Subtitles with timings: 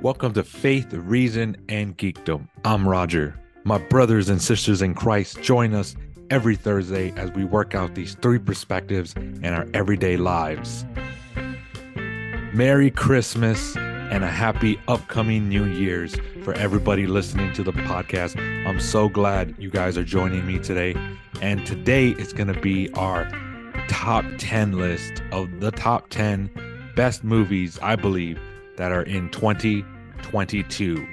[0.00, 2.48] Welcome to Faith, Reason, and Geekdom.
[2.64, 3.38] I'm Roger.
[3.64, 5.94] My brothers and sisters in Christ join us
[6.30, 10.84] every Thursday as we work out these three perspectives in our everyday lives.
[12.52, 18.36] Merry Christmas and a happy upcoming New Year's for everybody listening to the podcast.
[18.66, 20.94] I'm so glad you guys are joining me today.
[21.40, 23.30] And today it's going to be our
[23.88, 26.50] top 10 list of the top 10
[26.96, 28.38] best movies, I believe,
[28.76, 31.06] that are in 2022.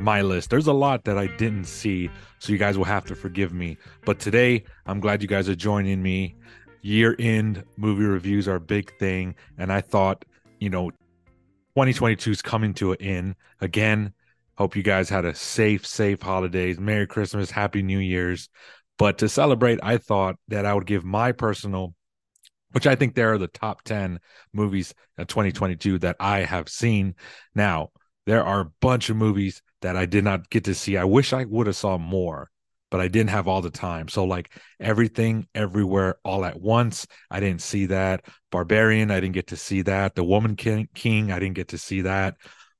[0.00, 0.50] My list.
[0.50, 3.76] There's a lot that I didn't see, so you guys will have to forgive me.
[4.04, 6.34] But today, I'm glad you guys are joining me.
[6.80, 10.24] Year end movie reviews are a big thing, and I thought,
[10.58, 14.12] you know, 2022 is coming to an end again.
[14.58, 16.78] Hope you guys had a safe, safe holidays.
[16.78, 18.48] Merry Christmas, Happy New Year's.
[18.98, 21.94] But to celebrate, I thought that I would give my personal
[22.72, 24.18] which I think there are the top 10
[24.52, 27.14] movies of 2022 that I have seen.
[27.54, 27.90] Now,
[28.26, 30.96] there are a bunch of movies that I did not get to see.
[30.96, 32.50] I wish I would have saw more,
[32.90, 34.08] but I didn't have all the time.
[34.08, 38.24] So like everything everywhere all at once, I didn't see that.
[38.50, 40.14] Barbarian, I didn't get to see that.
[40.14, 42.36] The Woman King, King I didn't get to see that.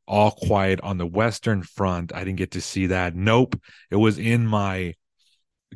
[0.06, 3.14] All Quiet on the Western Front, I didn't get to see that.
[3.14, 4.94] Nope, it was in my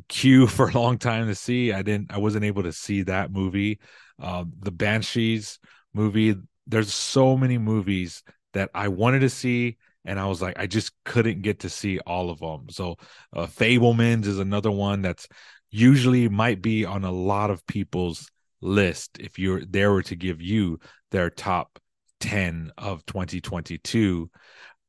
[0.07, 1.73] queue for a long time to see.
[1.73, 3.79] I didn't I wasn't able to see that movie
[4.21, 5.59] uh, the Banshees
[5.93, 6.35] movie.
[6.65, 10.91] There's so many movies that I wanted to see, and I was like, I just
[11.05, 12.67] couldn't get to see all of them.
[12.69, 12.97] So,
[13.33, 15.27] uh, Fabelmans is another one that's
[15.69, 18.29] usually might be on a lot of people's
[18.61, 20.79] list if you're there were to give you
[21.11, 21.79] their top
[22.19, 24.29] 10 of 2022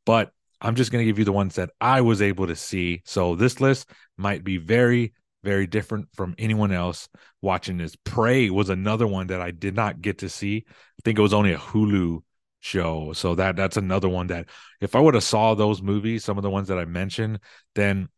[0.06, 0.30] but
[0.62, 3.34] i'm just going to give you the ones that i was able to see so
[3.34, 5.12] this list might be very
[5.48, 7.08] very different from anyone else
[7.41, 7.96] watching this.
[8.04, 10.66] Prey was another one that I did not get to see.
[10.68, 12.20] I think it was only a Hulu
[12.60, 13.14] show.
[13.14, 14.50] So that that's another one that
[14.82, 17.41] if I would have saw those movies, some of the ones that I mentioned,
[17.74, 18.10] then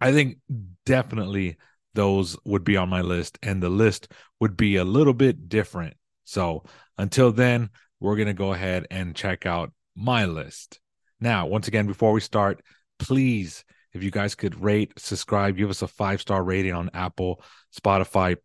[0.00, 0.38] I think
[0.86, 1.56] definitely
[1.94, 5.96] those would be on my list and the list would be a little bit different.
[6.22, 6.62] So
[6.96, 10.78] until then, we're going to go ahead and check out my list.
[11.20, 12.62] Now, once again, before we start,
[13.00, 17.42] please if you guys could rate, subscribe, give us a five star rating on Apple,
[17.76, 18.36] Spotify,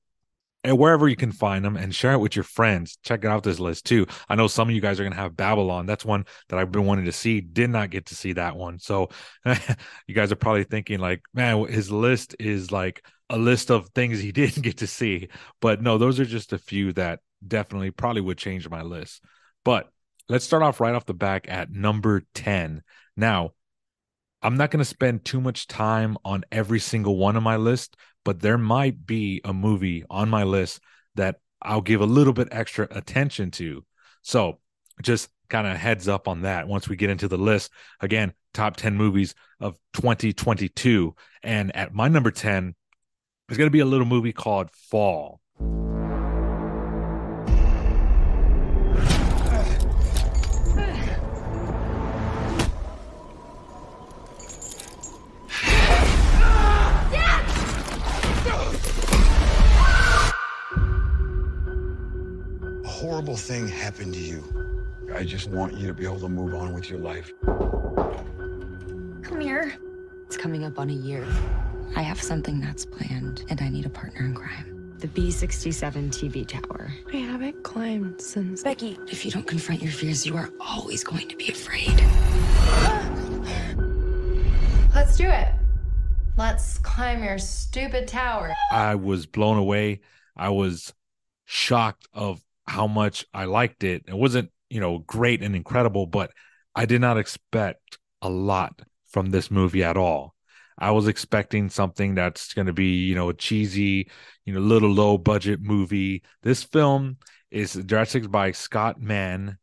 [0.64, 2.98] and wherever you can find them and share it with your friends.
[3.04, 4.06] Check out this list too.
[4.28, 5.86] I know some of you guys are going to have Babylon.
[5.86, 7.40] That's one that I've been wanting to see.
[7.40, 8.80] Did not get to see that one.
[8.80, 9.10] So
[9.46, 14.20] you guys are probably thinking like, man, his list is like a list of things
[14.20, 15.30] he didn't get to see.
[15.62, 19.24] But no, those are just a few that definitely probably would change my list.
[19.64, 19.90] But
[20.28, 22.84] let's start off right off the back at number 10.
[23.16, 23.52] Now,
[24.42, 27.96] I'm not going to spend too much time on every single one of my list,
[28.24, 30.80] but there might be a movie on my list
[31.16, 33.84] that I'll give a little bit extra attention to.
[34.22, 34.60] So
[35.02, 37.72] just kind of heads up on that once we get into the list.
[38.00, 41.16] Again, top 10 movies of 2022.
[41.42, 42.76] And at my number 10
[43.50, 45.42] is going to be a little movie called Fall.
[62.98, 64.44] Horrible thing happened to you.
[65.14, 67.32] I just want you to be able to move on with your life.
[69.22, 69.76] Come here.
[70.26, 71.24] It's coming up on a year.
[71.96, 74.96] I have something that's planned, and I need a partner in crime.
[74.98, 76.92] The B67 TV tower.
[77.14, 78.64] I haven't climbed since.
[78.64, 81.94] Becky, if you don't confront your fears, you are always going to be afraid.
[84.96, 85.50] Let's do it.
[86.36, 88.56] Let's climb your stupid tower.
[88.72, 90.00] I was blown away.
[90.36, 90.94] I was
[91.46, 94.04] shocked of how much I liked it.
[94.08, 96.32] It wasn't, you know, great and incredible, but
[96.76, 100.36] I did not expect a lot from this movie at all.
[100.78, 104.10] I was expecting something that's going to be, you know, a cheesy,
[104.46, 106.24] you know, little low budget movie.
[106.44, 107.18] This film
[107.50, 109.58] is directed by Scott Mann,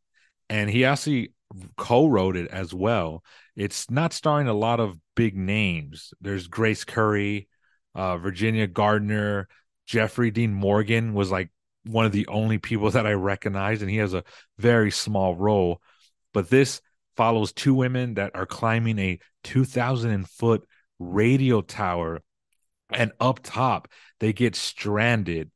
[0.48, 1.32] and he actually
[1.76, 3.22] co-wrote it as well.
[3.54, 6.12] It's not starring a lot of big names.
[6.20, 7.46] There's Grace Currey,
[7.94, 9.46] uh, Virginia Gardner,
[9.86, 11.50] Jeffrey Dean Morgan was like
[11.84, 14.24] one of the only people that I recognize, and he has a
[14.58, 15.80] very small role.
[16.32, 16.80] But this
[17.16, 20.66] follows two women that are climbing a 2,000 foot
[20.98, 22.20] radio tower,
[22.90, 23.88] and up top,
[24.20, 25.50] they get stranded.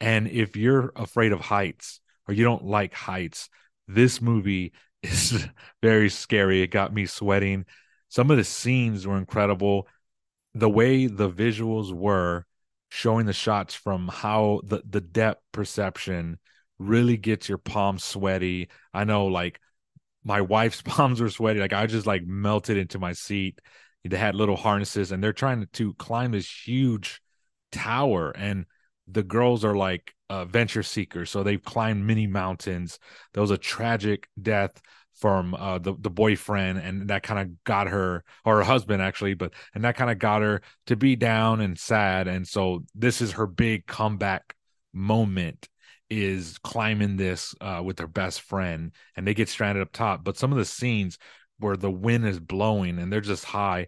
[0.00, 3.48] And if you're afraid of heights or you don't like heights,
[3.86, 4.72] this movie
[5.02, 5.46] is
[5.82, 6.62] very scary.
[6.62, 7.66] It got me sweating.
[8.08, 9.86] Some of the scenes were incredible.
[10.54, 12.44] The way the visuals were,
[12.90, 16.38] showing the shots from how the the depth perception
[16.78, 18.68] really gets your palms sweaty.
[18.92, 19.60] I know like
[20.24, 21.60] my wife's palms were sweaty.
[21.60, 23.60] Like I just like melted into my seat.
[24.04, 27.22] They had little harnesses and they're trying to climb this huge
[27.70, 28.30] tower.
[28.30, 28.66] And
[29.06, 31.30] the girls are like uh, venture seekers.
[31.30, 32.98] So they've climbed many mountains.
[33.32, 34.80] There was a tragic death
[35.20, 39.34] from uh, the the boyfriend, and that kind of got her, or her husband actually,
[39.34, 42.26] but and that kind of got her to be down and sad.
[42.26, 44.54] And so this is her big comeback
[44.92, 45.68] moment
[46.08, 50.24] is climbing this uh, with her best friend, and they get stranded up top.
[50.24, 51.18] But some of the scenes
[51.58, 53.86] where the wind is blowing and they're just high,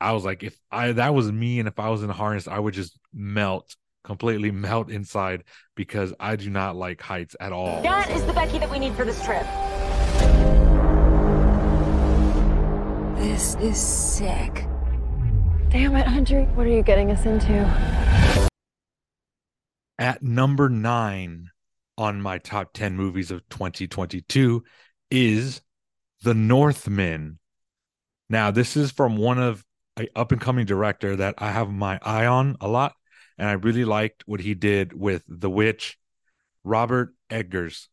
[0.00, 2.48] I was like, if I that was me, and if I was in a harness,
[2.48, 3.74] I would just melt
[4.04, 5.44] completely melt inside
[5.74, 7.82] because I do not like heights at all.
[7.82, 9.46] That is the Becky that we need for this trip.
[13.36, 14.66] This is sick.
[15.68, 16.44] Damn it, Audrey.
[16.54, 17.52] What are you getting us into?
[19.98, 21.50] At number nine
[21.98, 24.64] on my top 10 movies of 2022
[25.10, 25.60] is
[26.22, 27.38] The Northman.
[28.30, 29.62] Now, this is from one of
[30.00, 32.94] a up and coming director that I have my eye on a lot,
[33.36, 35.98] and I really liked what he did with The Witch,
[36.64, 37.90] Robert Eggers.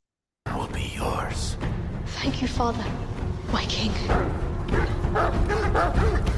[0.56, 1.58] Will be yours.
[2.06, 2.86] Thank you, Father,
[3.52, 3.92] my king.
[5.14, 6.33] Ha ha ha ha!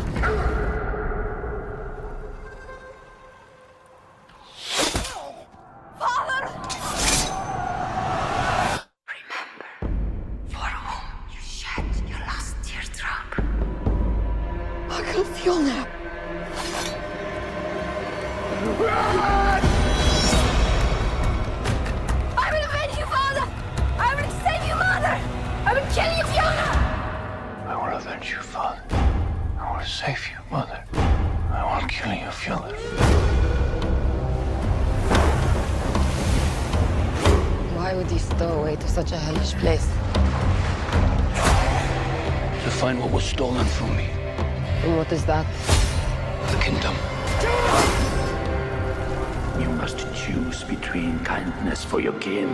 [51.95, 52.49] For your kin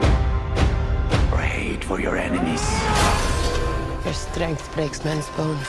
[1.33, 2.61] or hate for your enemies.
[4.05, 5.65] Your strength breaks men's bones.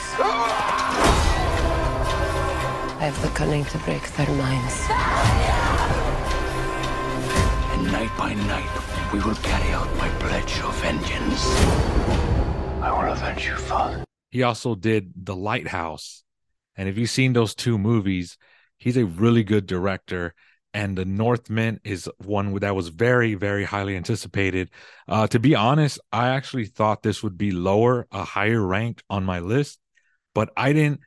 [2.99, 4.75] I have the cunning to break their minds.
[7.73, 11.43] And night by night, we will carry out my pledge of vengeance.
[12.79, 14.03] I will avenge you, father.
[14.29, 16.23] He also did The Lighthouse.
[16.75, 18.37] And if you've seen those two movies,
[18.77, 20.35] he's a really good director.
[20.73, 24.71] And The Northman is one that was very, very highly anticipated.
[25.07, 29.23] Uh, to be honest, I actually thought this would be lower, a higher ranked on
[29.23, 29.79] my list,
[30.33, 31.01] but I didn't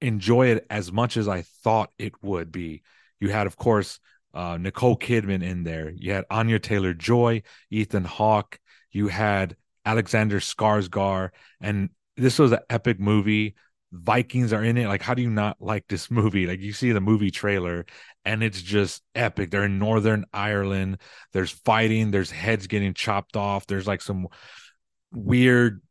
[0.00, 2.82] enjoy it as much as I thought it would be.
[3.20, 3.98] You had, of course,
[4.32, 5.90] uh, Nicole Kidman in there.
[5.90, 8.58] You had Anya Taylor Joy, Ethan Hawke.
[8.92, 11.30] You had Alexander Skarsgård,
[11.60, 13.54] and this was an epic movie.
[13.92, 14.86] Vikings are in it.
[14.86, 16.46] Like, how do you not like this movie?
[16.46, 17.86] Like, you see the movie trailer,
[18.24, 19.50] and it's just epic.
[19.50, 20.98] They're in Northern Ireland.
[21.32, 22.10] There's fighting.
[22.10, 23.66] There's heads getting chopped off.
[23.66, 24.28] There's like some
[25.12, 25.82] weird,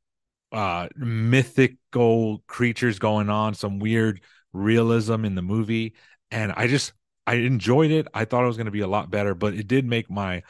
[0.52, 3.54] uh, mythical creatures going on.
[3.54, 4.22] Some weird
[4.54, 5.96] realism in the movie,
[6.32, 6.94] and I just
[7.28, 8.08] I enjoyed it.
[8.14, 10.42] I thought it was going to be a lot better, but it did make my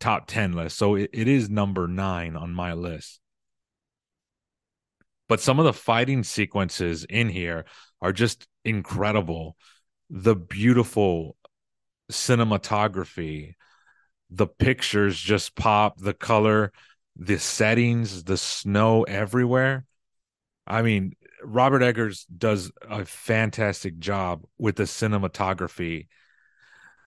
[0.00, 0.76] top 10 list.
[0.76, 3.20] So it, it is number nine on my list.
[5.28, 7.64] But some of the fighting sequences in here
[8.00, 9.56] are just incredible.
[10.10, 11.36] The beautiful
[12.10, 13.54] cinematography,
[14.30, 16.72] the pictures just pop, the color,
[17.16, 19.86] the settings, the snow everywhere.
[20.66, 26.08] I mean, Robert Eggers does a fantastic job with the cinematography.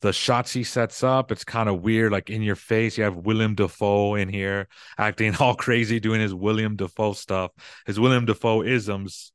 [0.02, 2.98] The shots he sets up, it's kind of weird, like in your face.
[2.98, 7.52] You have William Dafoe in here acting all crazy, doing his William Dafoe stuff,
[7.86, 9.32] his William Dafoe isms.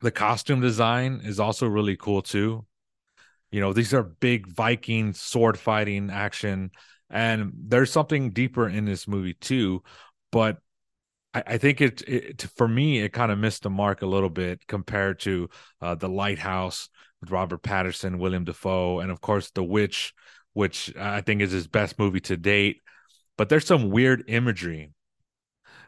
[0.00, 2.66] The costume design is also really cool too.
[3.50, 6.70] You know, these are big Viking sword fighting action,
[7.10, 9.82] and there's something deeper in this movie too.
[10.30, 10.58] But
[11.34, 14.30] I, I think it, it for me it kind of missed the mark a little
[14.30, 15.48] bit compared to
[15.80, 16.88] uh, the Lighthouse
[17.20, 20.14] with Robert Pattinson, William Dafoe, and of course The Witch,
[20.52, 22.80] which I think is his best movie to date.
[23.36, 24.92] But there's some weird imagery.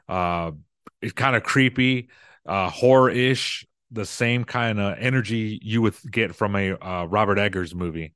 [0.08, 0.52] Uh,
[1.00, 2.08] it's kind of creepy,
[2.46, 7.38] uh, horror ish, the same kind of energy you would get from a uh, Robert
[7.38, 8.14] Eggers movie.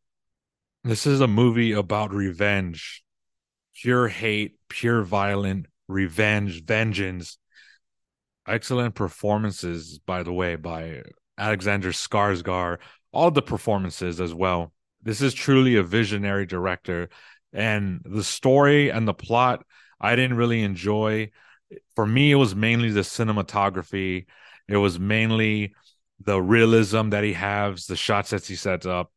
[0.83, 3.05] This is a movie about revenge,
[3.75, 7.39] pure hate, pure violent revenge, vengeance.
[8.49, 11.03] Excellent performances, by the way, by
[11.37, 12.79] Alexander Skarsgård.
[13.13, 14.73] All the performances as well.
[15.03, 17.09] This is truly a visionary director,
[17.53, 19.65] and the story and the plot
[20.01, 21.31] I didn't really enjoy.
[21.95, 24.27] For me, it was mainly the cinematography.
[24.69, 25.75] It was mainly
[26.21, 29.13] the realism that he has, the shots that he sets up,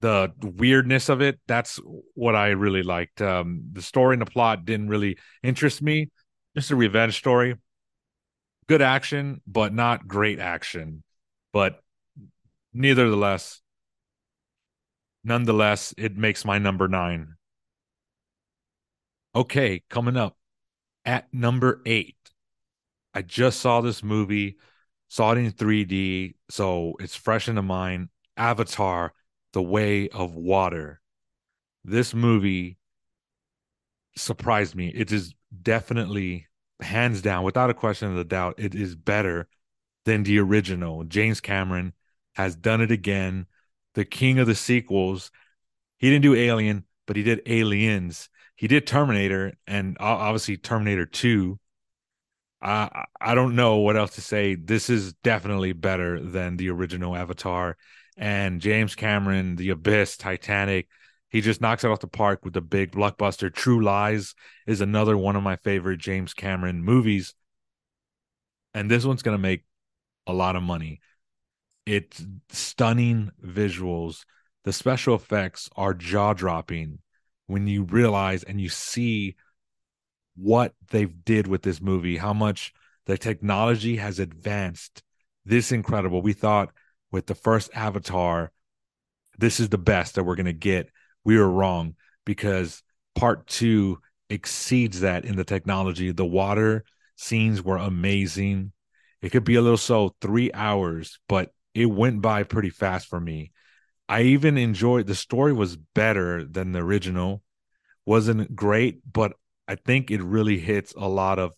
[0.00, 1.38] the weirdness of it.
[1.46, 1.78] That's
[2.14, 3.20] what I really liked.
[3.20, 6.08] Um, the story and the plot didn't really interest me.
[6.56, 7.56] Just a revenge story.
[8.66, 11.02] Good action, but not great action.
[11.52, 11.82] But
[12.72, 13.60] nevertheless,
[15.24, 17.34] nonetheless, it makes my number nine.
[19.34, 20.36] Okay, coming up
[21.04, 22.16] at number eight.
[23.14, 24.56] I just saw this movie,
[25.08, 28.08] saw it in 3D, so it's fresh in the mind.
[28.36, 29.12] Avatar,
[29.52, 31.00] The Way of Water.
[31.84, 32.78] This movie
[34.16, 34.88] surprised me.
[34.88, 36.46] It is definitely,
[36.80, 39.48] hands down, without a question of the doubt, it is better
[40.04, 41.04] than the original.
[41.04, 41.92] James Cameron
[42.34, 43.46] has done it again.
[43.94, 45.30] The king of the sequels.
[45.98, 48.28] He didn't do Alien, but he did Aliens.
[48.54, 51.58] He did Terminator and obviously Terminator 2.
[52.62, 54.54] I I don't know what else to say.
[54.54, 57.76] This is definitely better than the original Avatar.
[58.16, 60.88] And James Cameron, The Abyss, Titanic,
[61.30, 63.54] he just knocks it off the park with the big blockbuster.
[63.54, 64.34] True Lies
[64.66, 67.34] is another one of my favorite James Cameron movies.
[68.74, 69.64] And this one's going to make
[70.26, 71.00] a lot of money.
[71.86, 74.24] It's stunning visuals.
[74.64, 76.98] The special effects are jaw dropping
[77.46, 79.36] when you realize and you see
[80.36, 82.72] what they've did with this movie, how much
[83.06, 85.02] the technology has advanced.
[85.44, 86.22] This incredible.
[86.22, 86.70] We thought
[87.10, 88.52] with the first Avatar,
[89.38, 90.90] this is the best that we're going to get.
[91.24, 92.82] We were wrong because
[93.14, 96.12] part two exceeds that in the technology.
[96.12, 96.84] The water
[97.16, 98.72] scenes were amazing.
[99.22, 103.20] It could be a little so three hours, but it went by pretty fast for
[103.20, 103.52] me.
[104.08, 107.42] I even enjoyed the story was better than the original.
[108.06, 109.34] Wasn't great, but
[109.70, 111.54] I think it really hits a lot of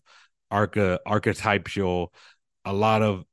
[0.50, 2.12] archetypal,
[2.62, 3.25] a lot of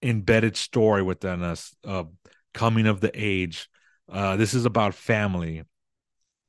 [0.00, 2.04] embedded story within us, uh,
[2.54, 3.68] coming of the age.
[4.10, 5.64] Uh, this is about family.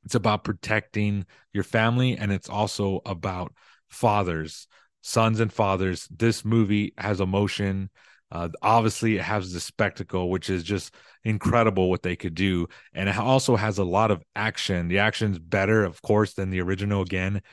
[0.06, 3.54] It's about protecting your family, and it's also about
[3.90, 4.68] fathers,
[5.02, 6.08] sons, and fathers.
[6.10, 7.90] This movie has emotion.
[8.34, 12.68] Uh, obviously, it has the spectacle, which is just incredible what they could do.
[12.92, 14.88] And it also has a lot of action.
[14.88, 17.44] The action's better, of course, than the original again.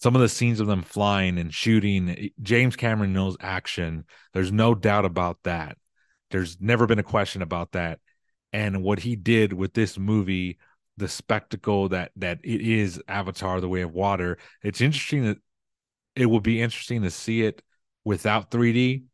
[0.00, 4.04] Some of the scenes of them flying and shooting, James Cameron knows action.
[4.34, 5.78] There's no doubt about that.
[6.30, 7.98] There's never been a question about that.
[8.52, 10.58] And what he did with this movie,
[10.98, 14.36] the spectacle that that it is Avatar: The Way of Water.
[14.62, 15.38] It's interesting that
[16.14, 17.62] it would be interesting to see it
[18.04, 19.04] without 3D,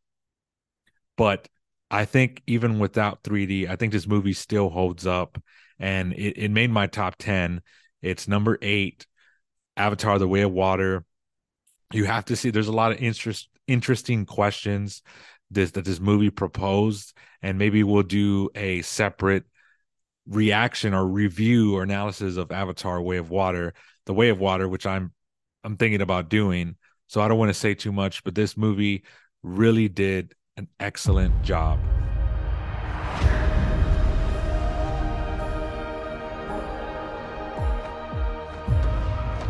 [1.16, 1.49] but
[1.90, 5.40] I think even without 3D, I think this movie still holds up
[5.78, 7.62] and it, it made my top 10.
[8.02, 9.06] It's number eight,
[9.76, 11.04] Avatar The Way of Water.
[11.92, 15.02] You have to see there's a lot of interest interesting questions
[15.50, 19.44] this that this movie proposed, and maybe we'll do a separate
[20.26, 23.75] reaction or review or analysis of Avatar Way of Water,
[24.06, 25.12] The Way of Water, which I'm
[25.62, 26.76] I'm thinking about doing.
[27.06, 29.04] So I don't want to say too much, but this movie
[29.42, 31.80] really did an excellent job.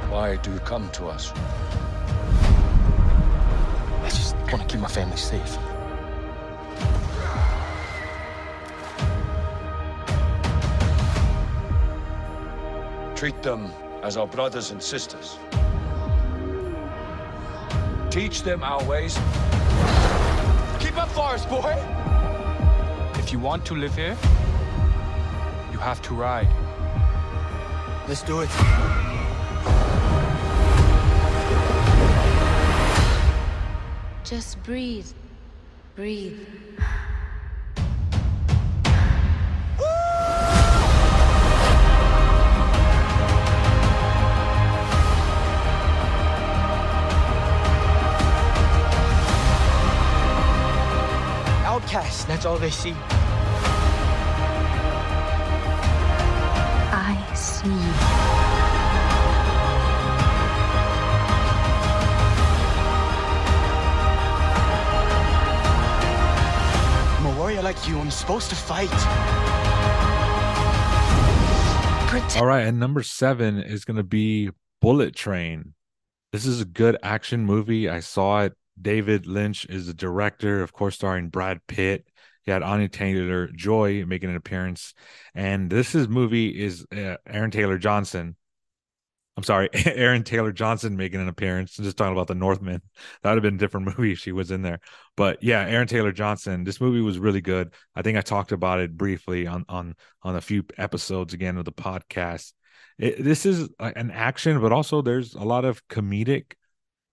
[0.09, 1.31] Why do you come to us?
[4.03, 5.59] I just want to keep my family safe.
[13.15, 13.71] Treat them
[14.03, 15.37] as our brothers and sisters.
[18.11, 19.19] Teach them our ways
[20.95, 21.75] Keep up for us, boy!
[23.19, 24.17] If you want to live here,
[25.73, 26.47] you have to ride.
[28.07, 28.49] Let's do it.
[34.23, 35.09] Just breathe.
[35.97, 36.39] Breathe.
[52.25, 52.29] Outcasts.
[52.29, 52.95] That's all they see.
[56.93, 57.71] I see.
[67.19, 67.99] I'm a warrior like you.
[67.99, 68.89] I'm supposed to fight.
[72.09, 72.37] Protect.
[72.39, 74.51] All right, and number seven is going to be
[74.81, 75.75] Bullet Train.
[76.33, 77.89] This is a good action movie.
[77.89, 78.55] I saw it.
[78.81, 82.07] David Leitch is the director, of course, starring Brad Pitt.
[82.47, 84.95] You had Anya Taylor Joy making an appearance,
[85.35, 88.37] and this is movie is uh, Aaron Taylor Johnson.
[89.37, 91.77] I'm sorry, Aaron Taylor Johnson making an appearance.
[91.77, 92.83] Just talking about the Northman.
[93.23, 94.81] That would have been a different movie if she was in there.
[95.17, 96.65] But yeah, Aaron Taylor Johnson.
[96.65, 97.73] This movie was really good.
[97.95, 101.65] I think I talked about it briefly on on on a few episodes again of
[101.65, 102.53] the podcast.
[102.99, 106.53] It, this is an action, but also there's a lot of comedic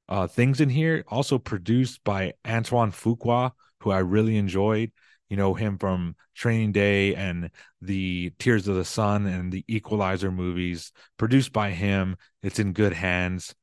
[0.10, 1.06] uh, things in here.
[1.08, 4.92] Also produced by Antoine Fuqua, who I really enjoyed
[5.32, 10.30] you know him from Training Day and the Tears of the Sun and the Equalizer
[10.30, 12.18] movies, produced by him.
[12.44, 13.56] It's in good hands.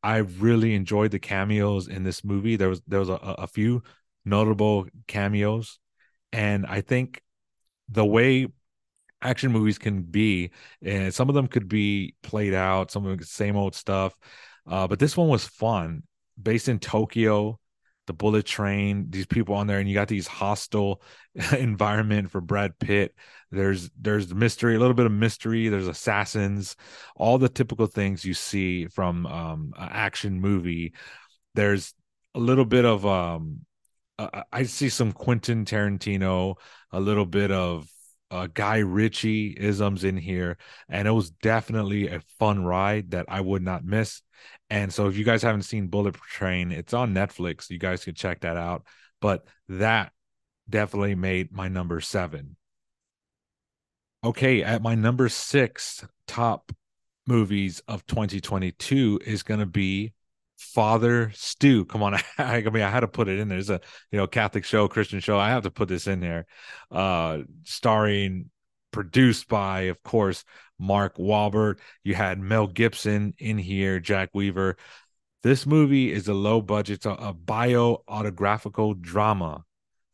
[0.00, 2.54] I really enjoyed the cameos in this movie.
[2.54, 3.82] There was there was a, a few
[4.24, 5.80] notable cameos,
[6.32, 7.20] and I think
[7.88, 8.46] the way
[9.20, 13.26] action movies can be, and some of them could be played out, some of the
[13.26, 14.16] same old stuff,
[14.68, 16.04] uh, but this one was fun.
[16.40, 17.58] Based in Tokyo,
[18.08, 21.00] the bullet train these people on there and you got these hostile
[21.56, 23.14] environment for brad pitt.
[23.52, 25.68] There's there's mystery a little bit of mystery.
[25.68, 26.74] There's assassins
[27.14, 30.94] all the typical things you see from um action movie.
[31.54, 31.94] There's
[32.34, 33.60] a little bit of um
[34.52, 36.56] i see some quentin tarantino
[36.90, 37.88] a little bit of
[38.30, 43.40] uh, Guy Ritchie isms in here, and it was definitely a fun ride that I
[43.40, 44.22] would not miss.
[44.70, 47.70] And so, if you guys haven't seen Bullet Train, it's on Netflix.
[47.70, 48.84] You guys can check that out.
[49.20, 50.12] But that
[50.68, 52.56] definitely made my number seven.
[54.24, 56.72] Okay, at my number six top
[57.26, 60.12] movies of 2022 is going to be
[60.58, 61.84] Father Stu.
[61.84, 63.58] Come on, I, mean, I had to put it in there.
[63.58, 65.38] It's a you know Catholic show, Christian show.
[65.38, 66.46] I have to put this in there.
[66.90, 68.50] Uh, starring,
[68.90, 70.44] produced by, of course,
[70.78, 71.78] Mark Wahlberg.
[72.04, 74.76] You had Mel Gibson in here, Jack Weaver.
[75.42, 79.64] This movie is a low budget, a, a bio autographical drama,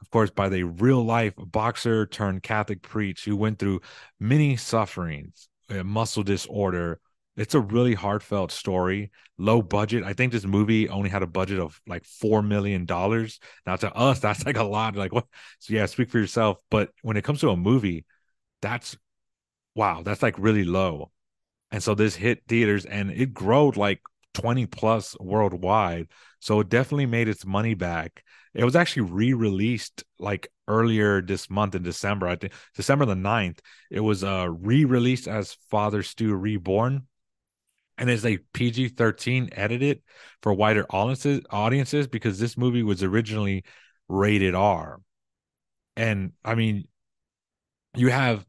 [0.01, 3.81] of course, by the real life boxer turned Catholic priest who went through
[4.21, 7.01] many sufferings, muscle disorder.
[7.37, 10.05] It's a really heartfelt story, low budget.
[10.05, 13.41] I think this movie only had a budget of like four million dollars.
[13.67, 14.95] Now to us, that's like a lot.
[14.95, 15.27] Like what?
[15.59, 16.59] So yeah, speak for yourself.
[16.71, 18.05] But when it comes to a movie,
[18.61, 18.97] that's
[19.75, 21.11] wow, that's like really low.
[21.71, 24.01] And so this hit theaters and it growed like
[24.35, 26.09] 20 plus worldwide.
[26.41, 28.23] So it definitely made its money back.
[28.53, 32.29] It was actually re-released like earlier this month in December.
[32.29, 33.59] I think December the 9th.
[33.91, 37.07] It was uh re-released as Father Stu Reborn.
[37.97, 40.03] And it's a PG-13 edited
[40.43, 43.65] for wider audiences audiences because this movie was originally
[44.09, 45.01] rated R.
[45.97, 46.87] And I mean,
[47.97, 48.45] you have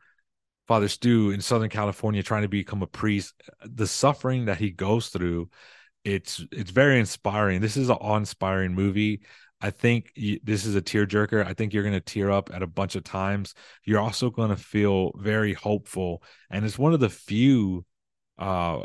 [0.67, 5.09] Father Stu in Southern California trying to become a priest, the suffering that he goes
[5.09, 5.49] through,
[6.03, 7.61] it's it's very inspiring.
[7.61, 9.21] This is an awe-inspiring movie.
[9.61, 10.11] I think
[10.43, 11.45] this is a tearjerker.
[11.45, 13.55] I think you're going to tear up at a bunch of times.
[13.83, 17.85] You're also going to feel very hopeful, and it's one of the few
[18.37, 18.81] uh,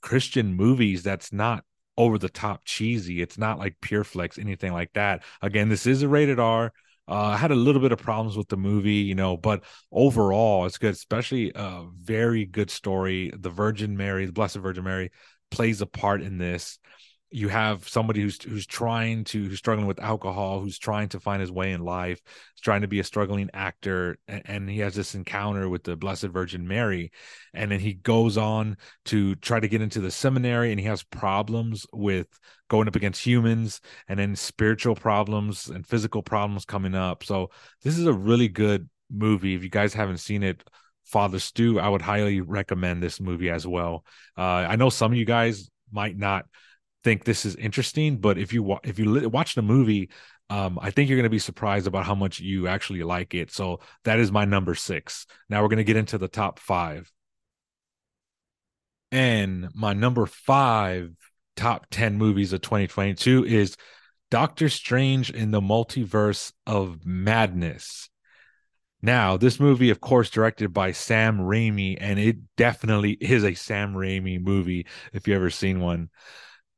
[0.00, 1.64] Christian movies that's not
[1.96, 3.22] over the top cheesy.
[3.22, 5.22] It's not like Pure Flix, anything like that.
[5.42, 6.72] Again, this is a rated R.
[7.06, 10.64] Uh, I had a little bit of problems with the movie, you know, but overall
[10.64, 13.30] it's good, especially a very good story.
[13.36, 15.10] The Virgin Mary, the Blessed Virgin Mary,
[15.50, 16.78] plays a part in this
[17.34, 21.40] you have somebody who's who's trying to who's struggling with alcohol who's trying to find
[21.40, 22.20] his way in life
[22.54, 25.96] he's trying to be a struggling actor and, and, he has this encounter with the
[25.96, 27.10] blessed virgin mary
[27.52, 31.02] and then he goes on to try to get into the seminary and he has
[31.02, 32.28] problems with
[32.70, 37.50] going up against humans and then spiritual problems and physical problems coming up so
[37.82, 40.62] this is a really good movie if you guys haven't seen it
[41.04, 44.06] Father Stu, I would highly recommend this movie as well.
[44.38, 46.46] Uh, I know some of you guys might not
[47.04, 50.10] think this is interesting, but if you if you watch the movie,
[50.50, 53.52] um, I think you're going to be surprised about how much you actually like it.
[53.52, 55.26] So that is my number six.
[55.48, 57.12] Now we're going to get into the top five,
[59.12, 61.10] and my number five
[61.56, 63.76] top ten movies of 2022 is
[64.30, 68.08] Doctor Strange in the Multiverse of Madness.
[69.02, 73.92] Now, this movie, of course, directed by Sam Raimi, and it definitely is a Sam
[73.92, 76.08] Raimi movie if you ever seen one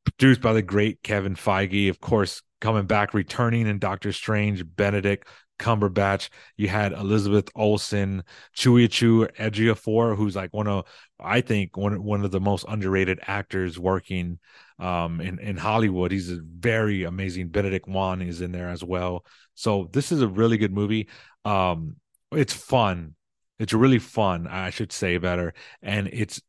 [0.07, 5.27] produced by the great Kevin Feige, of course, coming back, returning in Doctor Strange, Benedict
[5.59, 6.29] Cumberbatch.
[6.55, 8.23] You had Elizabeth Olsen,
[8.55, 10.85] Chiwetel Ejiofor, who's like one of,
[11.19, 14.39] I think, one one of the most underrated actors working
[14.79, 16.11] um, in in Hollywood.
[16.11, 17.49] He's a very amazing.
[17.49, 19.25] Benedict Wong is in there as well.
[19.55, 21.09] So this is a really good movie.
[21.43, 21.97] Um,
[22.31, 23.15] it's fun.
[23.59, 26.39] It's really fun, I should say better, and it's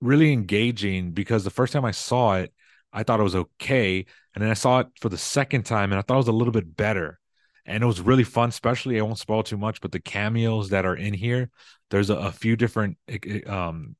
[0.00, 2.52] really engaging because the first time I saw it,
[2.92, 4.06] I thought it was okay.
[4.34, 6.32] And then I saw it for the second time and I thought it was a
[6.32, 7.18] little bit better.
[7.64, 10.84] And it was really fun, especially I won't spoil too much, but the cameos that
[10.84, 11.50] are in here,
[11.90, 12.98] there's a, a few different
[13.46, 13.96] um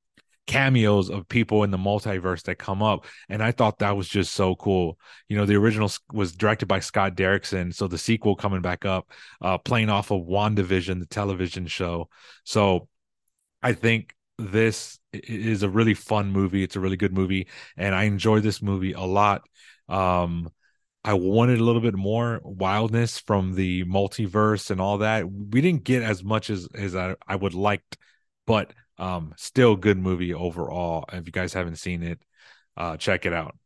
[0.46, 4.34] cameos of people in the multiverse that come up and i thought that was just
[4.34, 8.60] so cool you know the original was directed by scott derrickson so the sequel coming
[8.60, 9.08] back up
[9.40, 12.08] uh playing off of wandavision the television show
[12.42, 12.88] so
[13.62, 14.14] i think
[14.50, 18.62] this is a really fun movie it's a really good movie and i enjoyed this
[18.62, 19.42] movie a lot
[19.88, 20.48] um
[21.04, 25.28] I wanted a little bit more wildness from the multiverse and all that.
[25.28, 27.98] We didn't get as much as as I, I would liked,
[28.46, 31.04] but um still good movie overall.
[31.12, 32.20] If you guys haven't seen it,
[32.76, 33.56] uh check it out.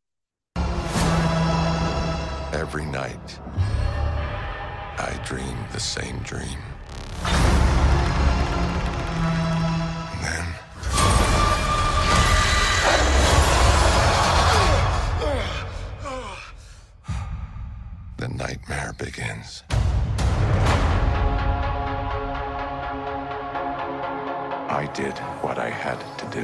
[2.55, 3.39] Every night
[4.99, 6.59] I dream the same dream.
[18.37, 19.63] Nightmare begins.
[24.69, 26.43] I did what I had to do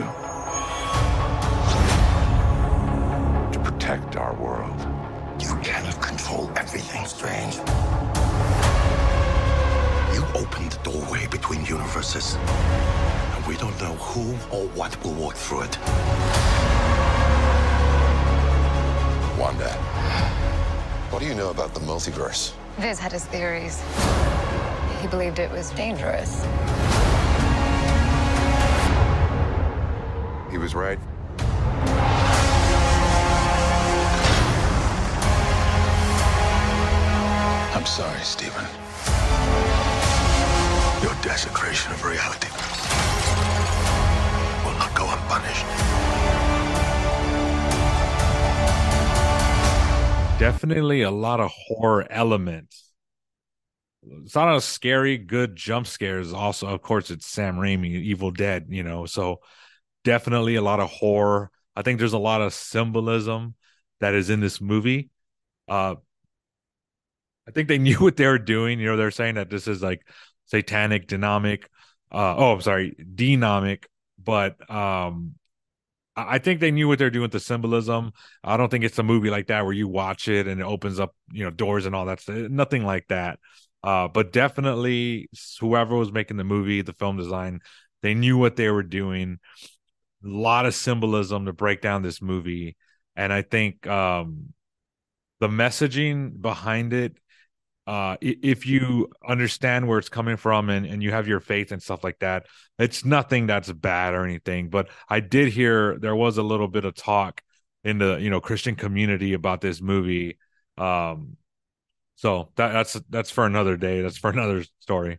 [3.53, 4.81] to protect our world.
[5.39, 7.57] You cannot control everything, Strange.
[10.15, 12.37] You opened the doorway between universes,
[13.35, 15.79] and we don't know who or what will walk through it.
[19.39, 20.52] Wanda.
[21.13, 22.55] What do you know about the multiverse?
[22.79, 23.85] Vis had his theories.
[25.03, 26.43] He believed it was dangerous.
[30.51, 30.99] He was right.
[37.77, 38.65] I'm sorry, Stephen.
[41.03, 42.49] Your desecration of reality
[44.65, 45.92] will not go unpunished.
[50.43, 52.91] Definitely a lot of horror elements.
[54.25, 56.33] It's not a scary, good jump scares.
[56.33, 59.39] Also, of course, it's Sam Raimi, Evil Dead, you know, so
[60.03, 61.53] definitely a lot of horror.
[61.77, 63.55] I think there's a lot of symbolism
[64.01, 65.11] that is in this movie.
[65.69, 65.95] Uh
[67.47, 68.81] I think they knew what they were doing.
[68.81, 70.03] You know, they're saying that this is like
[70.47, 71.71] satanic, dynamic,
[72.11, 75.37] uh oh, I'm sorry, dynamic, but um
[76.15, 78.13] I think they knew what they're doing with the symbolism.
[78.45, 81.01] I don't think it's a movie like that where you watch it and it opens
[81.01, 82.37] up, you know, doors and all that stuff.
[82.51, 83.39] Nothing like that.
[83.83, 85.29] Uh, but definitely,
[85.61, 87.61] whoever was making the movie, the film design,
[88.03, 89.39] they knew what they were doing.
[90.25, 92.77] A lot of symbolism to break down this movie,
[93.17, 94.53] and I think um,
[95.41, 97.17] the messaging behind it
[97.87, 101.83] uh if you understand where it's coming from and, and you have your faith and
[101.83, 102.47] stuff like that
[102.79, 106.85] it's nothing that's bad or anything but i did hear there was a little bit
[106.85, 107.43] of talk
[107.85, 110.39] in the you know christian community about this movie.
[110.79, 111.37] Um
[112.17, 114.03] so that, that's that's for another day.
[114.03, 115.19] That's for another story.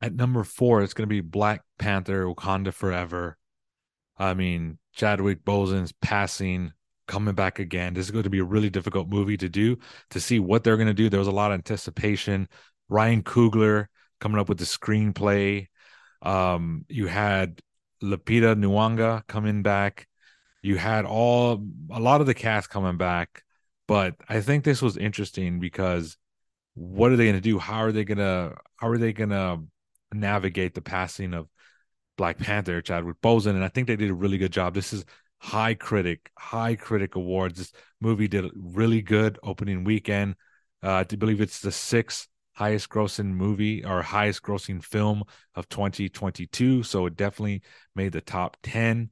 [0.00, 3.36] At number four it's going to be black panther wakanda forever.
[4.16, 6.72] I mean chadwick boseman's passing
[7.06, 7.94] coming back again.
[7.94, 9.76] This is going to be a really difficult movie to do
[10.10, 11.08] to see what they're going to do.
[11.08, 12.48] There was a lot of anticipation.
[12.88, 13.86] Ryan Coogler
[14.20, 15.68] coming up with the screenplay.
[16.22, 17.60] Um, you had
[18.02, 20.08] Lupita Nyong'o coming back.
[20.62, 23.42] You had all a lot of the cast coming back,
[23.86, 26.16] but I think this was interesting because
[26.74, 27.58] what are they going to do?
[27.58, 29.60] How are they going to how are they going to
[30.12, 31.48] navigate the passing of
[32.16, 33.50] Black Panther, Chadwick Boseman?
[33.50, 34.74] And I think they did a really good job.
[34.74, 35.04] This is
[35.44, 37.58] high critic, high critic awards.
[37.58, 40.36] This movie did really good opening weekend.
[40.82, 45.22] Uh, I believe it's the sixth highest grossing movie or highest grossing film
[45.54, 46.82] of 2022.
[46.82, 47.60] So it definitely
[47.94, 49.10] made the top 10.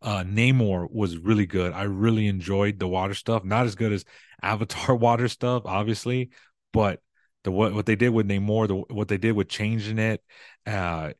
[0.00, 1.72] Uh, Namor was really good.
[1.72, 3.42] I really enjoyed the water stuff.
[3.42, 4.04] Not as good as
[4.42, 6.30] Avatar water stuff, obviously,
[6.72, 7.00] but
[7.42, 10.22] the what what they did with Namor, the what they did with changing it,
[10.66, 11.10] uh,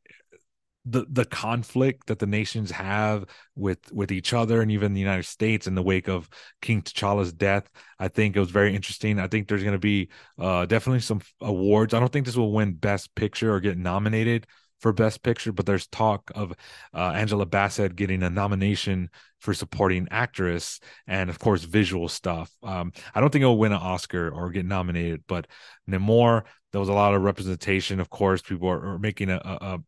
[0.85, 5.25] the the conflict that the nations have with with each other and even the United
[5.25, 6.27] States in the wake of
[6.61, 7.69] King T'Challa's death.
[7.99, 9.19] I think it was very interesting.
[9.19, 11.93] I think there's going to be uh, definitely some awards.
[11.93, 14.47] I don't think this will win Best Picture or get nominated
[14.81, 16.53] for Best Picture, but there's talk of
[16.93, 22.51] uh, Angela Bassett getting a nomination for supporting actress and, of course, visual stuff.
[22.63, 25.47] Um, I don't think it'll win an Oscar or get nominated, but
[25.89, 27.99] Namor, there was a lot of representation.
[27.99, 29.79] Of course, people are, are making a a,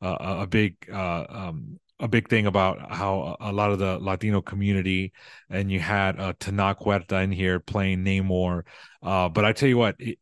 [0.00, 4.42] a, a big uh, um, a big thing about how a lot of the Latino
[4.42, 5.12] community,
[5.48, 8.64] and you had uh, Tenoch Huerta in here playing Namor.
[9.02, 10.18] Uh, but I tell you what, it,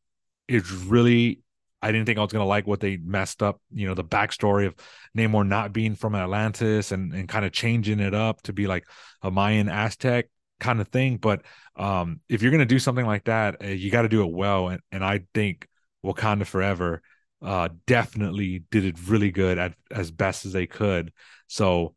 [0.47, 1.41] it's really
[1.83, 3.61] I didn't think I was gonna like what they messed up.
[3.73, 4.75] You know, the backstory of
[5.17, 8.85] Namor not being from Atlantis and and kind of changing it up to be like
[9.23, 10.27] a Mayan Aztec
[10.59, 11.17] kind of thing.
[11.17, 11.43] But
[11.77, 14.69] um, if you're gonna do something like that, uh, you got to do it well.
[14.69, 15.67] And and I think
[16.05, 17.03] Wakanda Forever
[17.43, 21.13] uh, definitely did it really good at as best as they could.
[21.47, 21.95] So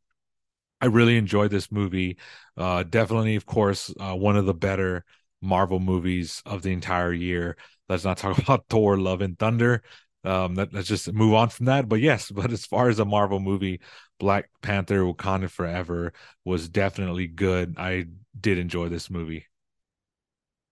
[0.82, 2.18] I really enjoyed this movie.
[2.58, 5.06] Uh, definitely, of course, uh, one of the better
[5.42, 7.58] Marvel movies of the entire year.
[7.90, 9.84] Let's not talk about Thor: Love and Thunder.
[10.26, 11.90] Um, let, us just move on from that.
[11.90, 13.82] But yes, but as far as a Marvel movie,
[14.20, 16.14] Black Panther: Wakanda Forever
[16.46, 17.76] was definitely good.
[17.78, 18.06] I
[18.40, 19.46] did enjoy this movie.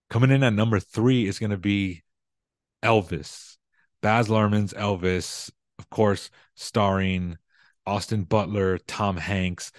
[0.10, 2.04] Coming in at number three is going to be
[2.84, 3.58] Elvis.
[4.02, 7.38] Baz Luhrmann's Elvis, of course, starring
[7.86, 9.72] Austin Butler, Tom Hanks.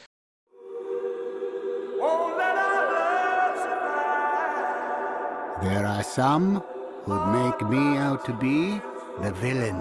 [5.63, 6.65] There are some
[7.05, 8.81] who'd make me out to be
[9.21, 9.81] the villain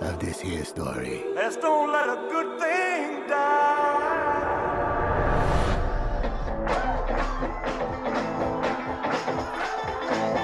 [0.00, 1.22] of this here story.
[1.34, 4.20] Let's don't let a good thing die.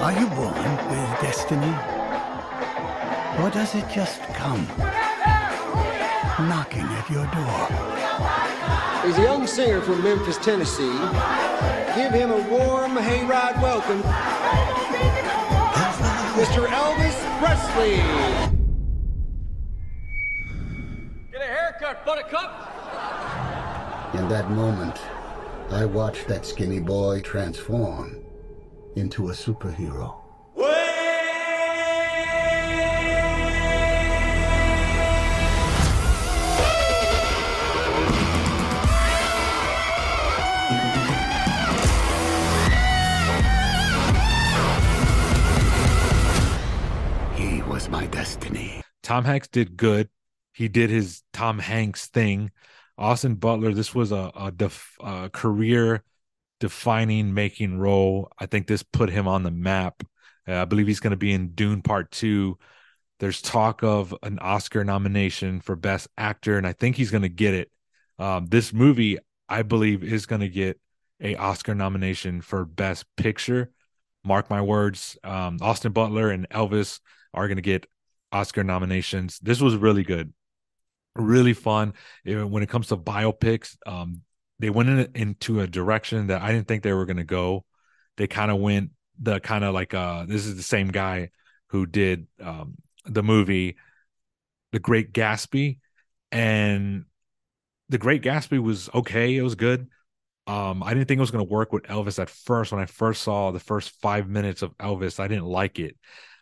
[0.01, 1.73] Are you born with destiny?
[3.41, 4.65] Or does it just come
[6.49, 7.67] knocking at your door?
[9.05, 10.97] He's a young singer from Memphis, Tennessee.
[11.95, 14.01] Give him a warm hayride welcome.
[16.37, 16.67] Mr.
[16.67, 17.95] Elvis Presley.
[21.31, 22.51] Get a haircut, buttercup.
[24.13, 25.01] In that moment,
[25.71, 28.23] I watched that skinny boy transform
[28.95, 30.26] into a superhero.
[48.07, 48.81] Destiny.
[49.03, 50.09] Tom Hanks did good.
[50.53, 52.51] He did his Tom Hanks thing.
[52.97, 54.97] Austin Butler, this was a, a, def,
[55.31, 56.03] career
[56.59, 58.31] defining making role.
[58.39, 60.03] I think this put him on the map.
[60.47, 62.57] Uh, I believe he's going to be in Dune Part Two.
[63.19, 67.29] There's talk of an Oscar nomination for Best Actor, and I think he's going to
[67.29, 67.71] get it.
[68.19, 69.17] Um, this movie,
[69.49, 70.79] I believe, is going to get
[71.19, 73.71] a Oscar nomination for Best Picture.
[74.23, 75.17] Mark my words.
[75.23, 76.99] Um, Austin Butler and Elvis
[77.33, 77.87] are going to get
[78.31, 79.39] Oscar nominations.
[79.39, 80.33] This was really good,
[81.15, 81.93] really fun.
[82.25, 84.21] When it comes to biopics, um,
[84.59, 87.65] they went in, into a direction that I didn't think they were going to go.
[88.17, 91.29] They kind of went the kind of like uh, this is the same guy
[91.67, 93.77] who did um, the movie
[94.71, 95.79] The Great Gatsby,
[96.31, 97.05] and
[97.89, 99.35] The Great Gatsby was okay.
[99.35, 99.87] It was good.
[100.47, 102.71] Um, I didn't think it was going to work with Elvis at first.
[102.71, 105.97] When I first saw the first five minutes of Elvis, I didn't like it.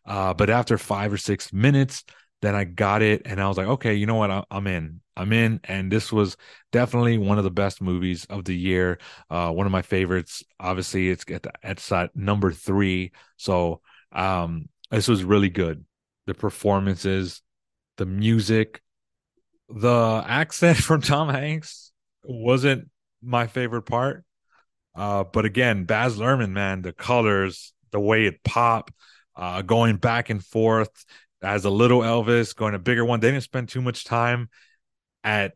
[0.05, 2.03] Uh, but after five or six minutes,
[2.41, 4.45] then I got it, and I was like, okay, you know what?
[4.51, 5.01] I'm in.
[5.17, 6.35] I'm in, and this was
[6.71, 8.99] definitely one of the best movies of the year.
[9.29, 10.43] Uh, one of my favorites.
[10.59, 13.13] Obviously, it's at it's at number three.
[13.37, 15.85] So um, this was really good.
[16.27, 17.41] The performances,
[17.97, 18.81] the music,
[19.69, 21.91] the accent from Tom Hanks
[22.23, 22.89] wasn't
[23.21, 24.23] my favorite part.
[24.95, 28.93] Uh, but again, Baz Luhrmann, man, the colors, the way it popped,
[29.35, 31.05] uh, going back and forth
[31.41, 33.19] as a little Elvis, going a bigger one.
[33.19, 34.49] They didn't spend too much time
[35.23, 35.53] at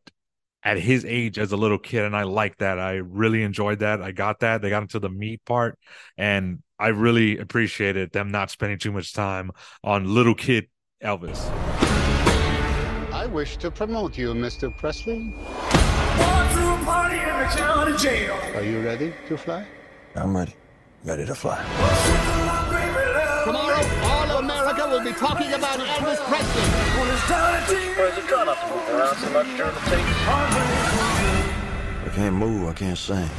[0.61, 2.79] at his age as a little kid, and I like that.
[2.79, 4.01] I really enjoyed that.
[4.01, 4.61] I got that.
[4.61, 5.79] They got into the meat part,
[6.17, 9.51] and I really appreciated them not spending too much time
[9.83, 10.67] on little kid
[11.03, 11.49] Elvis.
[13.13, 14.75] I wish to promote you, Mr.
[14.75, 15.33] Presley.
[18.55, 19.65] Are you ready to fly?
[20.15, 20.55] I'm ready.
[21.03, 22.37] Ready to fly.
[23.45, 26.63] Tomorrow, all of America will be talking about Elvis Presley.
[26.99, 30.06] Or is it try not to move around so much during the tape?
[32.06, 32.67] I can't move.
[32.67, 33.30] I can't sing.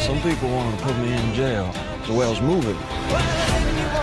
[0.00, 1.72] Some people want to put me in jail.
[2.06, 2.78] The well's moving.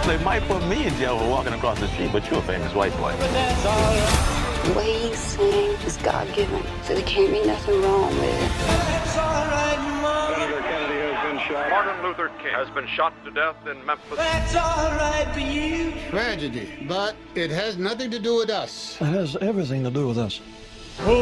[0.05, 2.73] They might put me in jail for walking across the street, but you're a famous
[2.73, 3.13] white boy.
[3.13, 8.51] The way he sings is God-given, so there can't be nothing wrong with it.
[11.53, 11.69] Senator Kennedy has been shot.
[11.69, 14.17] Martin Luther King has been shot to death in Memphis.
[14.17, 15.93] That's all right for you.
[16.09, 18.97] Tragedy, but it has nothing to do with us.
[18.99, 20.41] It has everything to do with us.
[21.01, 21.19] Oh,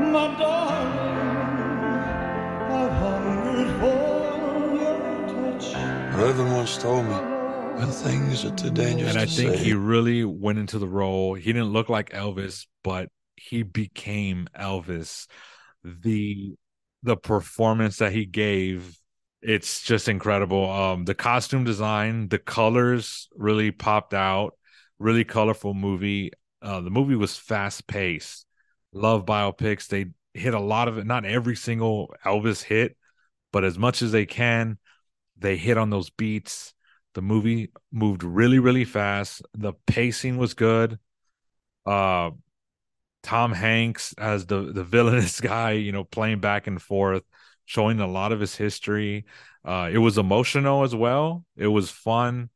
[0.00, 0.98] my darling,
[2.70, 5.74] I've hungered for your touch.
[6.16, 7.14] Reverend once told me,
[7.80, 10.88] when things are too dangerous and I to think say, he really went into the
[10.88, 11.34] role.
[11.34, 13.08] He didn't look like Elvis, but
[13.48, 15.26] he became Elvis.
[15.84, 16.54] The
[17.02, 18.98] the performance that he gave,
[19.42, 20.70] it's just incredible.
[20.70, 24.54] Um, the costume design, the colors really popped out.
[24.98, 26.32] Really colorful movie.
[26.62, 28.46] Uh, the movie was fast paced.
[28.92, 29.88] Love biopics.
[29.88, 31.06] They hit a lot of it.
[31.06, 32.96] Not every single Elvis hit,
[33.52, 34.78] but as much as they can.
[35.38, 36.74] they hit on those beats.
[37.14, 39.42] The movie moved really, really fast.
[39.54, 40.98] The pacing was good.
[41.86, 42.30] Uh,
[43.22, 47.22] Tom Hanks as the the villainous guy, you know, playing back and forth,
[47.64, 49.24] showing a lot of his history.
[49.64, 51.44] Uh, it was emotional as well.
[51.56, 52.50] It was fun.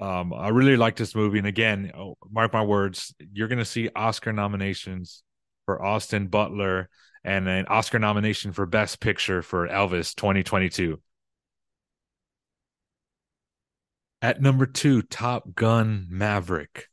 [0.00, 3.90] Um, I really like this movie, and again, oh, mark my words, you're gonna see
[3.96, 5.24] Oscar nominations
[5.66, 6.88] for Austin Butler
[7.24, 11.00] and an Oscar nomination for Best Picture for Elvis 2022.
[14.22, 16.88] At number two, Top Gun Maverick.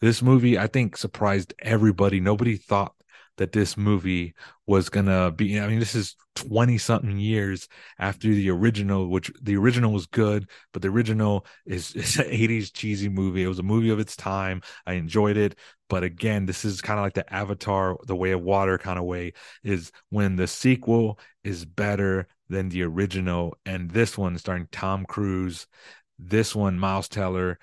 [0.00, 2.20] This movie, I think, surprised everybody.
[2.20, 2.94] Nobody thought
[3.38, 4.34] that this movie
[4.66, 5.58] was gonna be.
[5.60, 10.48] I mean, this is 20 something years after the original, which the original was good,
[10.72, 13.42] but the original is, is an 80s cheesy movie.
[13.42, 14.62] It was a movie of its time.
[14.86, 15.56] I enjoyed it.
[15.88, 19.04] But again, this is kind of like the Avatar, the way of water kind of
[19.04, 19.32] way,
[19.62, 23.56] is when the sequel is better than the original.
[23.64, 25.66] And this one starring Tom Cruise,
[26.18, 27.58] this one, Miles Teller,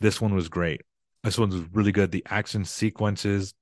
[0.00, 0.82] this one was great.
[1.24, 2.10] This one was really good.
[2.10, 3.54] The action sequences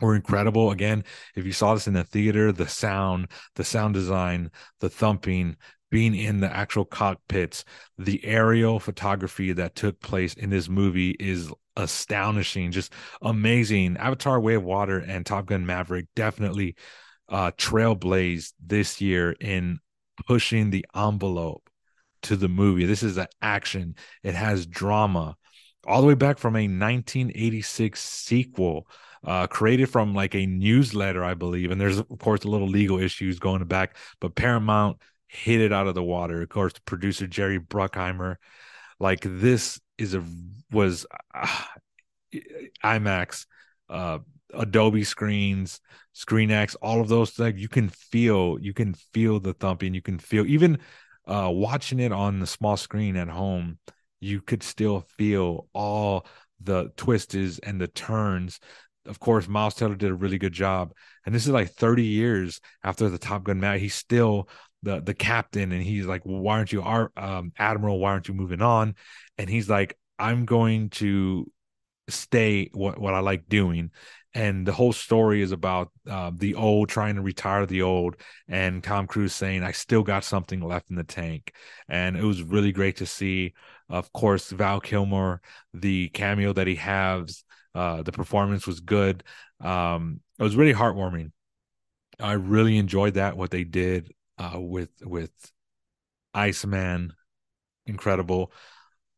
[0.00, 0.70] were incredible.
[0.70, 5.56] Again, if you saw this in the theater, the sound, the sound design, the thumping,
[5.90, 7.64] being in the actual cockpits,
[7.98, 13.96] the aerial photography that took place in this movie is astonishing, just amazing.
[13.96, 16.76] Avatar Way of Water and Top Gun Maverick definitely
[17.28, 19.78] uh trailblazed this year in
[20.26, 21.68] pushing the envelope
[22.22, 22.86] to the movie.
[22.86, 23.94] This is an action.
[24.22, 25.36] It has drama
[25.86, 28.86] all the way back from a 1986 sequel
[29.24, 31.70] uh, created from like a newsletter, I believe.
[31.70, 35.86] And there's of course a little legal issues going back, but Paramount hit it out
[35.86, 36.42] of the water.
[36.42, 38.36] Of course, producer Jerry Bruckheimer,
[38.98, 40.24] like this is a
[40.70, 41.46] was uh,
[42.84, 43.46] IMAX,
[43.88, 44.18] uh,
[44.70, 45.80] Dolby screens,
[46.14, 47.60] ScreenX, all of those things.
[47.60, 49.94] You can feel, you can feel the thumping.
[49.94, 50.78] You can feel even
[51.26, 53.78] uh, watching it on the small screen at home.
[54.20, 56.26] You could still feel all
[56.62, 58.60] the twists and the turns
[59.06, 60.92] of course, Miles Teller did a really good job.
[61.24, 63.80] And this is like 30 years after the Top Gun match.
[63.80, 64.48] He's still
[64.82, 67.98] the the captain, and he's like, "Why aren't you our um, admiral?
[67.98, 68.94] Why aren't you moving on?"
[69.38, 71.50] And he's like, "I'm going to
[72.08, 73.90] stay what what I like doing."
[74.32, 78.16] And the whole story is about uh, the old trying to retire the old,
[78.48, 81.52] and Tom Cruise saying, "I still got something left in the tank."
[81.88, 83.54] And it was really great to see.
[83.90, 85.42] Of course, Val Kilmer,
[85.74, 89.22] the cameo that he has uh, the performance was good.
[89.60, 91.32] Um, it was really heartwarming.
[92.18, 95.30] I really enjoyed that what they did uh, with with
[96.34, 97.12] Iceman.
[97.86, 98.52] Incredible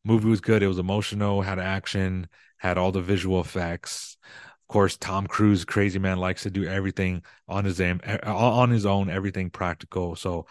[0.05, 0.63] movie was good.
[0.63, 4.17] It was emotional, had action, had all the visual effects.
[4.25, 8.87] Of course, Tom Cruise, crazy man, likes to do everything on his own, on his
[8.87, 10.17] own, everything practical.
[10.17, 10.47] So,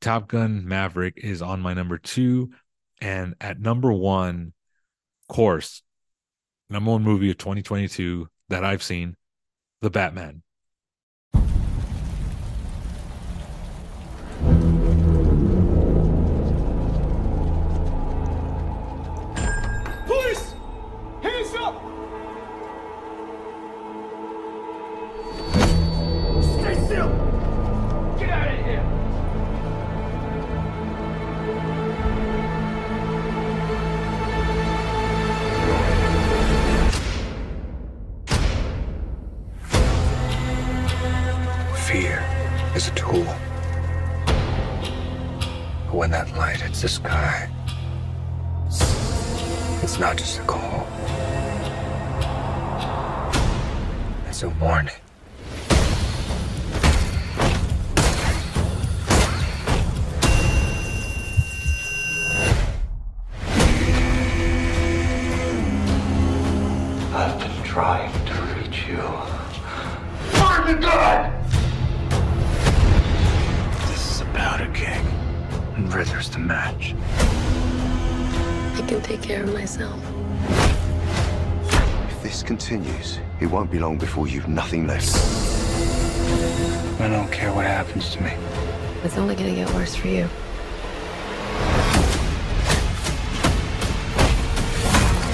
[0.00, 2.50] Top Gun Maverick is on my number two,
[3.02, 4.52] and at number one,
[5.28, 5.82] course,
[6.70, 9.16] number one movie of 2022 that I've seen,
[9.80, 10.44] The Batman.
[78.82, 79.96] I can take care of myself.
[82.10, 85.14] If this continues, it won't be long before you've nothing left.
[87.00, 88.32] I don't care what happens to me.
[89.04, 90.24] It's only gonna get worse for you.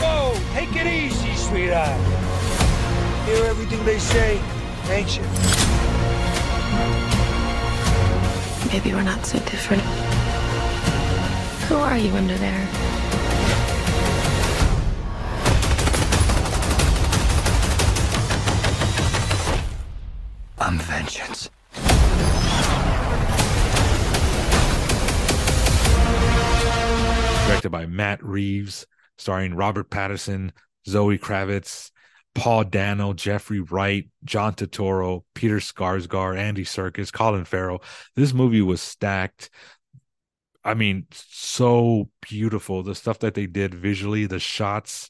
[0.01, 0.35] Whoa!
[0.53, 1.99] Take it easy, sweetheart.
[3.27, 4.41] Hear everything they say,
[4.91, 5.25] ain't you?
[8.71, 9.83] Maybe we're not so different.
[11.69, 12.88] Who are you under there?
[20.69, 21.49] I'm vengeance.
[27.47, 30.51] directed by Matt Reeves, starring Robert Pattinson,
[30.87, 31.91] Zoe Kravitz,
[32.35, 37.83] Paul Dano, Jeffrey Wright, John Turturro, Peter Sarsgaard, Andy Serkis, Colin Farrell.
[38.15, 39.49] This movie was stacked.
[40.63, 42.83] I mean, so beautiful.
[42.83, 45.09] The stuff that they did visually, the shots,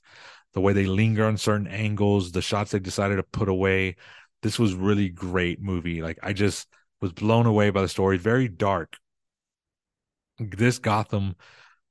[0.54, 3.96] the way they linger on certain angles, the shots they decided to put away.
[4.42, 6.02] This was really great movie.
[6.02, 6.68] Like I just
[7.00, 8.18] was blown away by the story.
[8.18, 8.96] Very dark.
[10.38, 11.36] This Gotham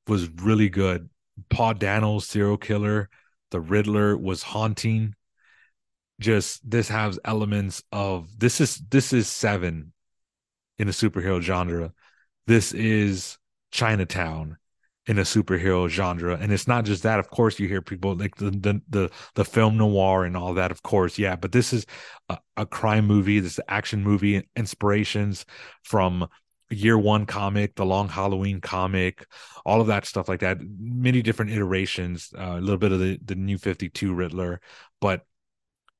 [0.08, 1.10] was really good.
[1.50, 3.10] Paul Dano's serial killer,
[3.52, 5.14] the Riddler was haunting.
[6.20, 9.94] Just this has elements of this is this is seven
[10.80, 11.94] in the superhero genre.
[12.48, 13.38] This is
[13.72, 14.58] Chinatown
[15.08, 16.38] in a superhero genre.
[16.40, 17.20] And it's not just that.
[17.20, 20.72] Of course, you hear people like the the the, the film noir and all that.
[20.72, 21.36] Of course, yeah.
[21.36, 21.86] But this is
[22.30, 23.40] a, a crime movie.
[23.40, 25.46] This action movie inspirations
[25.84, 26.28] from
[26.70, 29.26] year one comic, the long Halloween comic,
[29.66, 30.58] all of that stuff like that.
[30.62, 32.34] Many different iterations.
[32.38, 34.60] Uh, a little bit of the the new Fifty Two Riddler,
[35.00, 35.26] but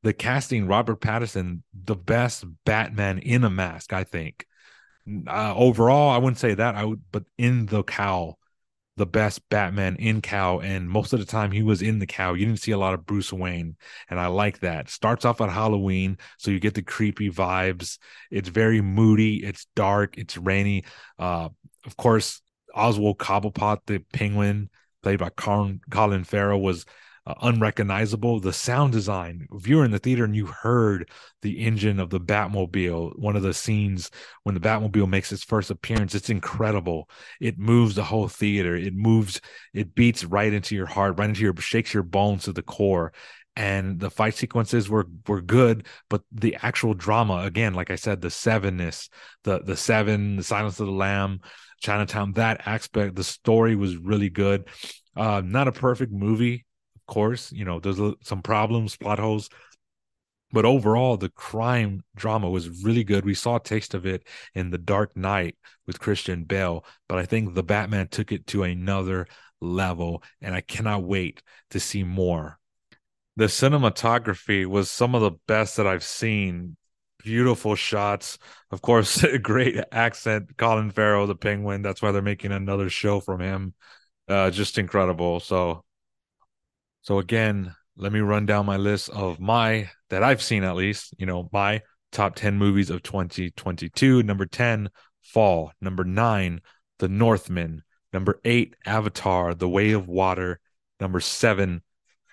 [0.04, 4.46] the casting Robert Pattinson, the best Batman in a mask, I think.
[5.26, 6.76] Uh, overall, I wouldn't say that.
[6.76, 8.38] I would, but in the cowl,
[8.98, 12.34] the best Batman in cow, and most of the time he was in the cow.
[12.34, 13.78] You didn't see a lot of Bruce Wayne,
[14.10, 14.90] and I like that.
[14.90, 18.00] Starts off at Halloween, so you get the creepy vibes.
[18.32, 19.44] It's very moody.
[19.44, 20.18] It's dark.
[20.18, 20.84] It's rainy.
[21.20, 21.50] Uh,
[21.86, 22.42] of course,
[22.74, 24.70] Oswald Cobblepot, the Penguin,
[25.04, 26.86] played by Colin, Colin Farrell, was
[27.28, 28.40] uh, unrecognizable.
[28.40, 31.12] The sound design, if you were in the theater and you heard
[31.42, 34.10] the engine of the Batmobile, one of the scenes
[34.44, 37.10] when the Batmobile makes its first appearance, it's incredible.
[37.42, 38.78] It moves the whole theater.
[38.78, 39.42] It moves,
[39.74, 43.12] it beats right into your heart, right into your, shakes your bones to the core.
[43.58, 48.22] And the fight sequences were were good, but the actual drama, again, like I said,
[48.22, 49.10] the sevenness,
[49.46, 51.42] the the seven, the Silence of the Lamb,
[51.82, 54.68] Chinatown, that aspect, the story was really good.
[55.16, 56.67] Uh, not a perfect movie
[57.08, 59.50] course, you know, there's some problems, plot holes,
[60.52, 63.26] but overall the crime drama was really good.
[63.26, 65.56] We saw a taste of it in the dark knight
[65.86, 69.26] with christian bale but i think the batman took it to another
[69.62, 71.42] level and i cannot wait
[71.72, 72.60] to see more.
[73.36, 76.78] The cinematography was some of the best that i've seen.
[77.24, 78.38] Beautiful shots.
[78.72, 80.56] Of course great accent.
[80.58, 83.74] Colin farrell the penguin that's why they're making another show from him.
[84.28, 85.40] Uh just incredible.
[85.40, 85.84] So
[87.08, 91.14] so again, let me run down my list of my that I've seen at least,
[91.18, 91.82] you know, my
[92.12, 94.24] top 10 movies of 2022.
[94.24, 94.90] Number 10,
[95.22, 95.72] Fall.
[95.80, 96.60] Number 9,
[97.00, 97.84] The Northman.
[98.12, 100.60] Number 8, Avatar, The Way of Water.
[101.00, 101.82] Number 7,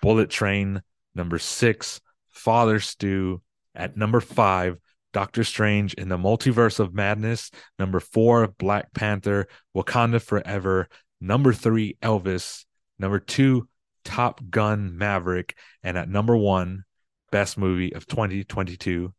[0.01, 0.81] Bullet Train.
[1.15, 2.01] Number 6,
[2.31, 3.41] Father Stu.
[3.73, 4.77] At number 5,
[5.13, 7.49] Doctor Strange in the Multiverse of Madness.
[7.79, 10.89] Number 4, Black Panther, Wakanda Forever.
[11.21, 12.65] Number 3, Elvis.
[12.99, 13.69] Number 2,
[14.05, 16.85] Top Gun Maverick, and at number one,
[17.31, 19.13] best movie of 2022,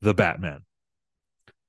[0.00, 0.64] The Batman.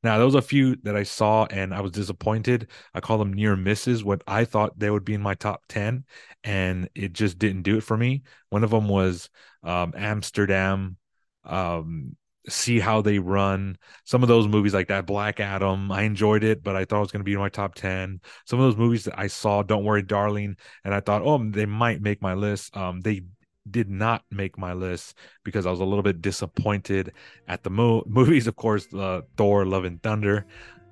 [0.02, 2.70] Now, there was a few that I saw and I was disappointed.
[2.94, 6.06] I call them near misses, what I thought they would be in my top 10,
[6.46, 8.24] and it just didn't do it for me.
[8.50, 9.30] One of them was
[9.62, 10.96] um, Amsterdam,
[11.44, 12.16] um,
[12.48, 13.78] see how they run.
[14.06, 17.02] Some of those movies like that, Black Adam, I enjoyed it, but I thought it
[17.02, 18.22] was going to be in my top 10.
[18.46, 21.66] Some of those movies that I saw, Don't Worry, Darling, and I thought, oh, they
[21.66, 22.76] might make my list.
[22.76, 23.22] Um, they
[23.70, 27.14] did not make my list because I was a little bit disappointed
[27.48, 28.48] at the mo- movies.
[28.48, 30.46] Of course, uh, Thor, Love and Thunder.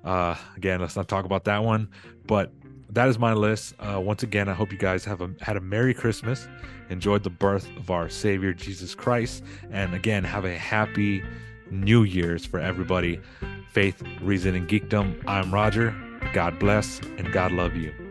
[0.04, 1.88] Uh, again, let's not talk about that one,
[2.26, 2.52] but
[2.90, 3.74] that is my list.
[3.78, 6.48] Uh, once again, I hope you guys have a, had a Merry Christmas,
[6.90, 11.22] enjoyed the birth of our Savior Jesus Christ, and again, have a happy
[11.70, 13.20] New Year's for everybody.
[13.72, 15.22] Faith, Reason, and Geekdom.
[15.26, 15.94] I'm Roger.
[16.32, 18.07] God bless and God love you.